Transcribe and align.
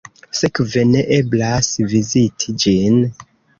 Sekve 0.37 0.85
ne 0.93 1.03
eblas 1.17 1.71
viziti 1.93 2.57
ĝin. 2.67 3.01